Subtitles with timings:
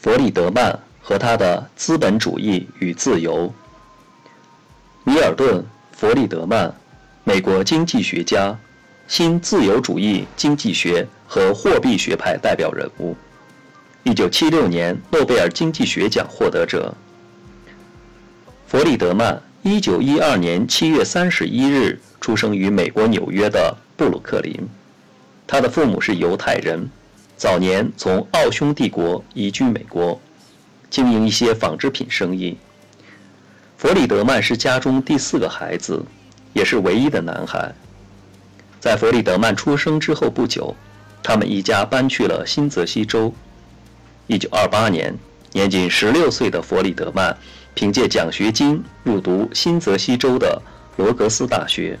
[0.00, 3.52] 弗里德曼和他的资本主义与自由。
[5.04, 5.58] 米尔顿·
[5.92, 6.72] 弗里德曼，
[7.24, 8.56] 美国经济学家，
[9.08, 13.16] 新自由主义经济学和货币学派代表人物。
[14.04, 16.94] 1976年诺贝尔经济学奖获得者。
[18.68, 24.68] 弗里德曼，1912年7月31日出生于美国纽约的布鲁克林，
[25.46, 26.88] 他的父母是犹太人。
[27.36, 30.18] 早年从奥匈帝国移居美国，
[30.88, 32.56] 经营一些纺织品生意。
[33.76, 36.02] 弗里德曼是家中第四个孩子，
[36.54, 37.74] 也是唯一的男孩。
[38.80, 40.74] 在弗里德曼出生之后不久，
[41.22, 43.30] 他们一家搬去了新泽西州。
[44.28, 45.14] 1928年，
[45.52, 47.36] 年仅16岁的弗里德曼
[47.74, 50.62] 凭借奖学金入读新泽西州的
[50.96, 51.98] 罗格斯大学。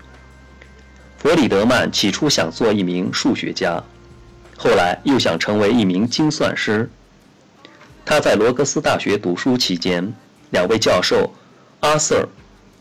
[1.18, 3.84] 弗里德曼起初想做一名数学家。
[4.56, 6.88] 后来又想成为一名精算师。
[8.04, 10.14] 他在罗格斯大学读书期间，
[10.50, 11.32] 两位教授
[11.80, 12.28] 阿瑟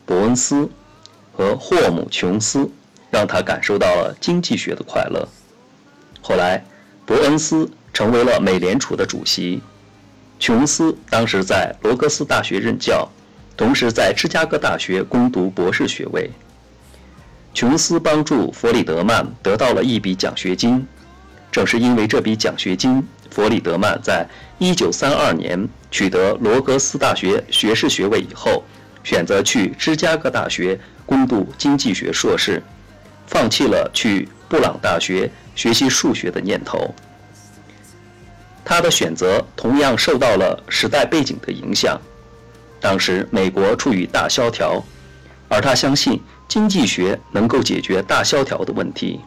[0.05, 0.69] 伯恩斯
[1.33, 2.69] 和霍姆琼斯
[3.09, 5.27] 让他感受到了经济学的快乐。
[6.21, 6.63] 后来，
[7.05, 9.61] 伯恩斯成为了美联储的主席，
[10.39, 13.09] 琼斯当时在罗格斯大学任教，
[13.57, 16.31] 同时在芝加哥大学攻读博士学位。
[17.53, 20.85] 琼斯帮助弗里德曼得到了一笔奖学金。
[21.55, 24.27] 正是因为这笔奖学金，弗里德曼在
[24.59, 28.61] 1932年取得罗格斯大学学士学位以后，
[29.05, 32.61] 选择去芝加哥大学攻读经济学硕士，
[33.25, 36.93] 放弃了去布朗大学学习数学的念头。
[38.65, 41.97] 他的选择同样受到了时代背景的影响。
[42.81, 44.83] 当时美国处于大萧条，
[45.47, 49.21] 而他相信经济学能够解决大萧条的问题。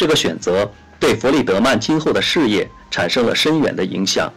[0.00, 0.66] 这个选择
[0.98, 4.32] 对弗里德曼今后的事业产生了深远的影响。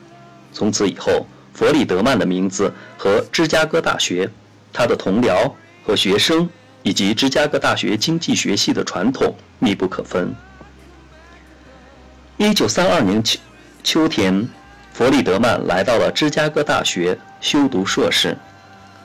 [0.51, 4.29] 从此以后，弗里德曼的名字和芝加哥大学、
[4.73, 5.49] 他的同僚
[5.85, 6.49] 和学生
[6.81, 10.35] 以及芝加哥大学经济学系的传统密不可分。
[12.35, 13.39] 一九三二年秋
[13.85, 14.45] 秋天，
[14.91, 18.37] 弗里德曼来到了芝加哥大学修读硕士。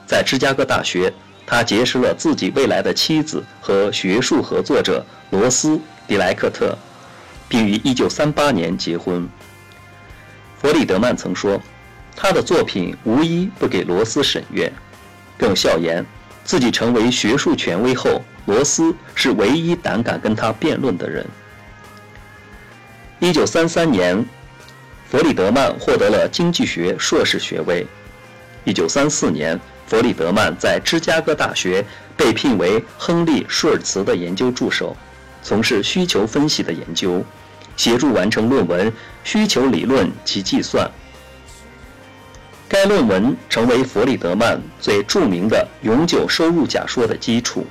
[0.05, 1.13] 在芝加哥大学，
[1.49, 5.81] 他结识了自己未来的妻子和学术合作者罗斯。
[6.07, 6.77] 迪莱克特，
[7.47, 9.27] 并于1938年结婚。
[10.59, 11.59] 弗里德曼曾说
[12.15, 14.71] ：“他的作品无一不给罗斯审阅。”
[15.39, 16.05] 更笑言，
[16.43, 21.25] 自己成为学术权威后，罗斯是唯一胆敢跟他辩论的人。
[23.21, 24.25] 1933年，
[25.09, 27.87] 弗里德曼获得了经济学硕士学位。
[28.65, 29.59] 1934年，
[29.89, 31.83] 弗里德曼在芝加哥大学
[32.15, 34.95] 被聘为亨利·舒尔茨的研究助手。
[35.41, 37.25] 从事需求分析的研究，
[37.75, 38.91] 协助完成论文
[39.23, 40.85] 《需求理论及计算》。
[42.67, 47.65] 该论文成为弗里德曼最著名的永久收入假说的基础。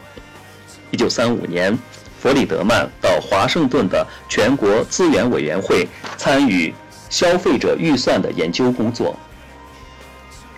[0.90, 1.78] 1935年，
[2.20, 5.86] 弗里德曼到华盛顿的全国资源委员会
[6.16, 6.74] 参与
[7.08, 9.16] 消费者预算的研究工作。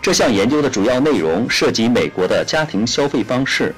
[0.02, 3.74] 这项研究的主要内容涉及美国的家庭消费方式，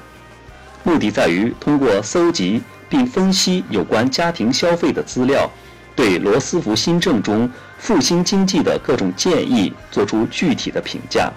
[0.83, 2.61] 目的在于通过搜集。
[2.89, 5.49] 并分析有关家庭消费的资料，
[5.95, 11.33] 对罗斯福新政中复兴经济的各种建议作出具体的评价。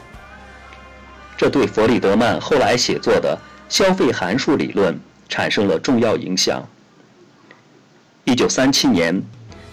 [1.35, 3.39] 这对弗里德曼后来写作的
[3.71, 6.63] 消费函数理论产生了重要影响。
[8.25, 9.19] 一九三七年，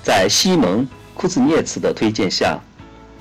[0.02, 2.58] 在西蒙·库兹涅茨的推荐下，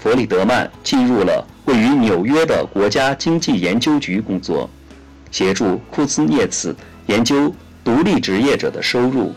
[0.02, 4.68] 弗里德曼进入了位于纽约的国家经济研究局工作，
[5.30, 6.74] 协助库兹涅茨
[7.06, 7.54] 研究。
[7.84, 9.32] 独立职业者的收入。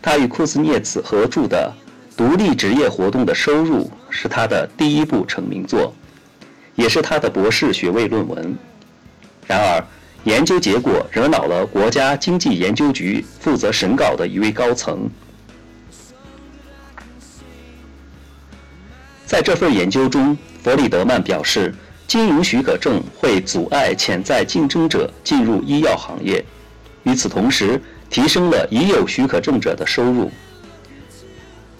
[0.00, 1.72] 他与库兹涅茨合著的
[2.16, 5.94] 《独立职业活动的收入》是他的第一部成名作，
[6.74, 8.58] 也是他的博士学位论文。
[9.46, 9.84] 然而，
[10.24, 15.08] 研究结果惹恼了国家经济研究局负责审稿的一位高层。
[19.32, 21.74] 在这份研究中，弗里德曼表示，
[22.06, 26.44] 经营许可证会阻碍潜在竞争者进入医药行业。
[27.04, 27.80] 与此同时，
[28.10, 30.30] 提升了已有许可证者的收入。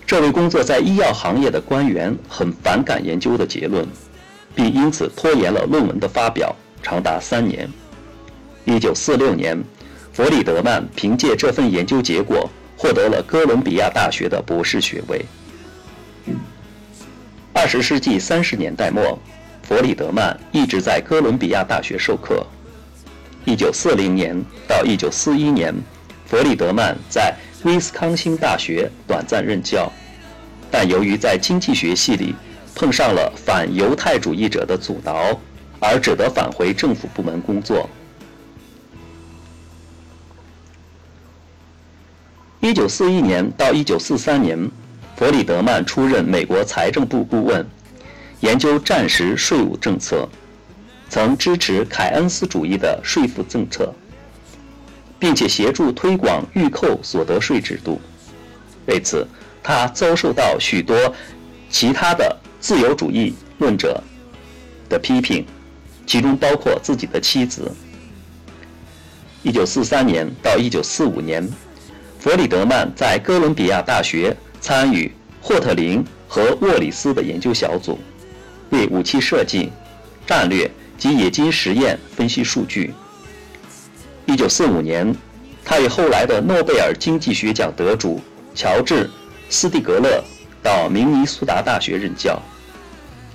[0.07, 3.87] 这位工作在医药行业的官员很反感研究的结论，
[4.55, 7.69] 并因此拖延了论文的发表，长达三年。
[8.65, 9.63] 1946年，
[10.15, 15.23] 弗里德曼凭借这份研究结果获得了哥伦比亚大学的博士学位。
[17.55, 19.19] 20世纪30年代末，
[19.63, 22.47] 弗里德曼一直在哥伦比亚大学授课。
[23.45, 25.75] 一九四零年到一九四一年，
[26.27, 27.35] 弗里德曼在
[27.65, 29.91] 威斯康星大学短暂任教。
[30.71, 32.35] 但由于在经济学系里
[32.75, 35.39] 碰上了反犹太主义者的阻挠，
[35.79, 37.89] 而只得返回政府部门工作。
[42.61, 44.59] 一九四一年到一九四三年，
[45.23, 47.65] 弗里德曼出任美国财政部顾问，
[48.41, 50.29] 研究战时税务政策，
[51.09, 53.95] 曾支持凯恩斯主义的税负政策，
[55.21, 58.01] 并且协助推广预扣所得税制度。
[58.87, 59.25] 为此，
[59.63, 61.15] 他遭受到许多
[61.71, 64.03] 其他的自由主义论者
[64.89, 65.47] 的批评，
[66.05, 67.71] 其中包括自己的妻子。
[69.45, 71.49] 一九四三年到一九四五年，
[72.19, 77.99] 弗里德曼在哥伦比亚大学参与霍特林和沃里斯的研究小组，
[78.71, 79.71] 为武器设计、
[80.25, 82.95] 战略及冶金实验分析数据。
[84.25, 85.13] 一九四五年，
[85.65, 88.21] 他与后来的诺贝尔经济学奖得主。
[88.55, 89.07] 乔治·
[89.49, 90.23] 斯蒂格勒
[90.63, 92.41] 到明尼苏达大学任教。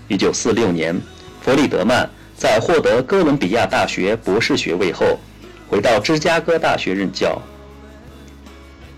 [0.10, 1.02] 1946年，
[1.42, 2.08] 弗里德曼
[2.38, 5.20] 在获得哥伦比亚大学博士学位后，
[5.68, 7.42] 回到芝加哥大学任教。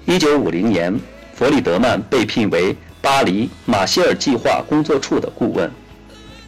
[0.08, 1.00] 1950年，
[1.40, 5.72] 弗里德曼被聘为巴黎马歇尔计划工作处的顾问，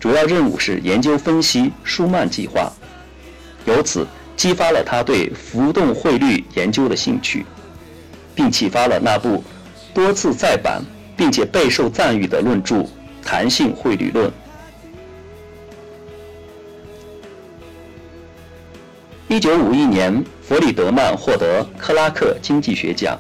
[0.02, 2.70] 主要任务是研究分析舒曼计划，
[3.64, 4.06] 由此
[4.36, 7.46] 激发了他对浮动汇率研究的兴趣，
[8.36, 9.42] 并启发了那部。
[9.94, 10.82] 多次再版
[11.16, 12.76] 并且备受赞誉的论著
[13.24, 14.28] 《弹性汇率论》。
[19.30, 23.18] 一九五一年，弗里德曼获得克拉克经济学奖，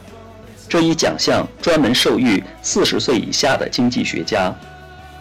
[0.71, 4.55] 这一奖项专门授予四十岁以下的经济学家，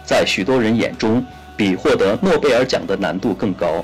[0.05, 1.21] 在许多人眼中
[1.57, 3.83] 比获得诺贝尔奖的难度更高。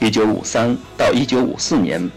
[0.00, 2.10] 一九五三到一九五四年，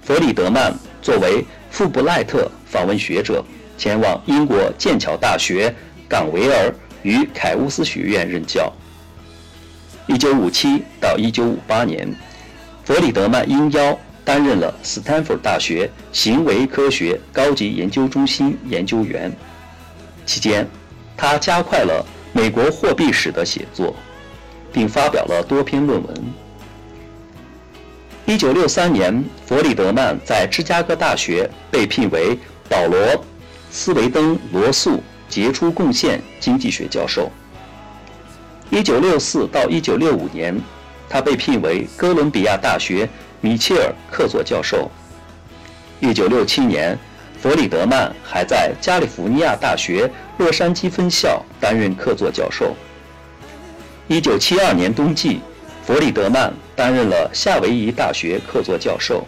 [0.00, 3.44] 弗里德曼作为富布赖特访问学者。
[3.76, 5.74] 前往英国剑桥大学
[6.08, 6.72] 冈维尔
[7.02, 8.72] 与凯乌斯学院任教。
[10.08, 12.14] 1957到1958年，
[12.82, 19.30] 弗里德曼应邀担任了斯坦福大学行为科学高级研究中心研究员。
[20.24, 20.66] 期间，
[21.16, 23.94] 他加快了美国货币史的写作，
[24.72, 26.14] 并发表了多篇论文。
[28.26, 32.38] 1963年，弗里德曼在芝加哥大学被聘为
[32.68, 33.24] 保罗。
[33.70, 37.30] 斯维登罗素杰出贡献经济学教授。
[38.70, 40.58] 1964到1965年，
[41.08, 43.08] 他被聘为哥伦比亚大学
[43.44, 44.90] 米切尔客座教授。
[46.00, 46.98] 1967年，
[47.38, 52.74] 弗里德曼还在加利福尼亚大学洛杉矶分校担任客座教授。
[54.08, 55.42] 1972年冬季，
[55.86, 59.26] 弗里德曼担任了夏威夷大学客座教授。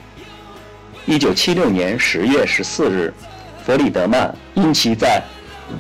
[1.06, 3.14] 1976年10月14日。
[3.66, 5.20] 弗里德曼因其在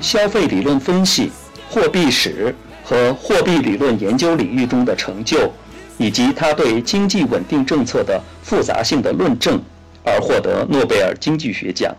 [0.00, 1.30] 消费理论分析、
[1.70, 2.54] 货币史
[2.84, 5.50] 和货币理论研究领域中的成就，
[5.98, 9.60] 以及他对经济稳定政策的复杂性的论证，
[10.04, 11.94] 而获得诺贝尔经济学奖，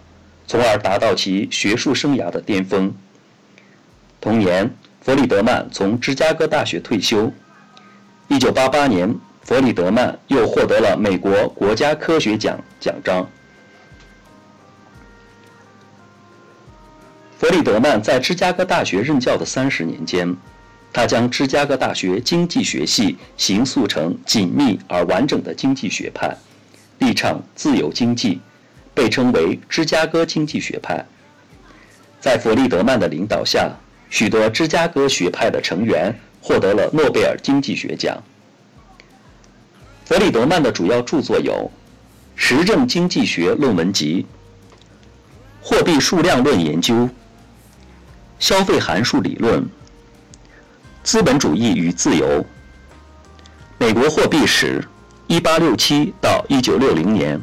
[0.46, 2.94] 从而达到其学术生涯的巅峰。
[4.22, 4.70] 同年，
[5.02, 7.32] 弗里德曼从芝加哥大学退休。
[8.30, 13.28] 1988年，弗里德曼又获得了美国国家科学奖奖章。
[17.40, 20.36] 弗里德曼在芝加哥大学任教的三十年间，
[20.98, 26.36] 他将芝加哥大学经济学系形塑成紧密而完整的经济学派，
[26.98, 28.42] 力倡自由经济，
[28.96, 31.06] 被称为芝加哥经济学派。
[32.20, 33.72] 在弗里德曼的领导下，
[34.10, 36.12] 许多芝加哥学派的成员
[36.42, 38.18] 获得了诺贝尔经济学奖。
[40.04, 41.70] 弗里德曼的主要著作有
[42.36, 44.26] 《实证经济学论文集》
[45.70, 46.96] 《货币数量论研究》。
[48.40, 49.64] 消费函数理论、
[51.08, 52.46] 资本主义与自由、
[53.78, 54.86] 美国货币史
[55.28, 57.42] （一八六七到一九六零年）、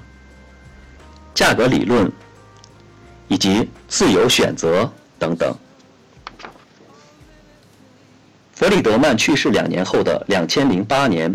[1.35, 2.13] 价格理论
[3.27, 5.57] 以及自由选择等等。
[8.53, 11.35] 弗里德曼去世两年后的两千零八年，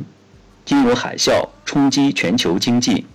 [0.63, 3.07] 金融海啸冲击全球经济。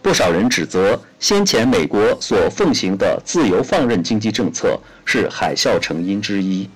[0.00, 6.70] 不少人指责先前美国所奉行的自由放任经济政策是海啸成因之一。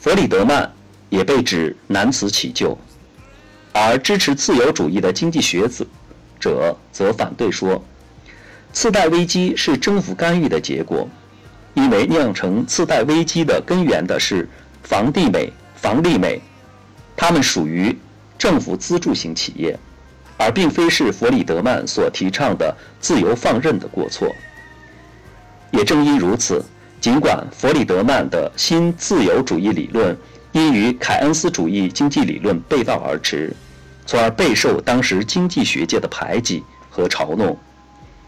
[0.00, 0.72] 弗里德曼
[1.08, 2.78] 也被指难辞其咎，
[3.72, 5.86] 而支持自由主义的经济学子
[6.38, 7.82] 者则反对说，
[8.72, 11.08] 次贷危机是政府干预的结果，
[11.74, 14.48] 因为酿成次贷危机的根源的是
[14.82, 16.40] 房地美、房利美，
[17.16, 17.96] 它们属于
[18.38, 19.78] 政府资助型企业。
[20.40, 24.32] 而并非是弗里德曼所提倡的自由放任的过错。
[25.72, 26.64] 也正因如此，
[27.00, 30.16] 尽管弗里德曼的新自由主义理论
[30.52, 33.54] 因与凯恩斯主义经济理论背道而驰，
[34.04, 37.56] 从而备受当时经济学界的排挤和嘲弄，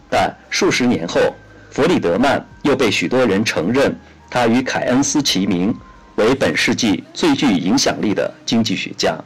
[0.09, 1.19] 但数十年后，
[1.69, 3.93] 弗里德曼又被许多人承认
[4.29, 5.75] 他与凯恩斯齐名，
[6.15, 9.17] 为本世纪最具影响力的经济学家。